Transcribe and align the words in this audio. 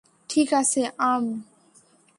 ঠিক 0.29 0.49
আছে, 0.53 0.81
আর্ম। 0.97 1.27